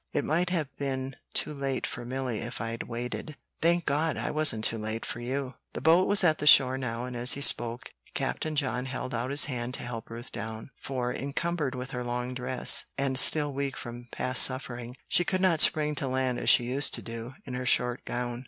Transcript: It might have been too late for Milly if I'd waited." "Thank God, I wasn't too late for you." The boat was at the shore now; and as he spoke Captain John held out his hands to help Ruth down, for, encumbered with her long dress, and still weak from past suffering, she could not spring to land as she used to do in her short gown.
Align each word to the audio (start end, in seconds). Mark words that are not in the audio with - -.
It 0.13 0.25
might 0.25 0.49
have 0.49 0.75
been 0.77 1.15
too 1.35 1.53
late 1.53 1.85
for 1.85 2.03
Milly 2.05 2.39
if 2.39 2.59
I'd 2.59 2.81
waited." 2.87 3.35
"Thank 3.61 3.85
God, 3.85 4.17
I 4.17 4.31
wasn't 4.31 4.63
too 4.63 4.79
late 4.79 5.05
for 5.05 5.19
you." 5.19 5.53
The 5.73 5.81
boat 5.81 6.07
was 6.07 6.23
at 6.23 6.39
the 6.39 6.47
shore 6.47 6.75
now; 6.75 7.05
and 7.05 7.15
as 7.15 7.33
he 7.33 7.41
spoke 7.41 7.93
Captain 8.15 8.55
John 8.55 8.87
held 8.87 9.13
out 9.13 9.29
his 9.29 9.45
hands 9.45 9.77
to 9.77 9.83
help 9.83 10.09
Ruth 10.09 10.31
down, 10.31 10.71
for, 10.79 11.13
encumbered 11.13 11.75
with 11.75 11.91
her 11.91 12.03
long 12.03 12.33
dress, 12.33 12.85
and 12.97 13.19
still 13.19 13.53
weak 13.53 13.77
from 13.77 14.07
past 14.11 14.41
suffering, 14.41 14.95
she 15.07 15.23
could 15.23 15.39
not 15.39 15.61
spring 15.61 15.93
to 15.93 16.07
land 16.07 16.39
as 16.39 16.49
she 16.49 16.63
used 16.63 16.95
to 16.95 17.03
do 17.03 17.35
in 17.45 17.53
her 17.53 17.67
short 17.67 18.03
gown. 18.03 18.39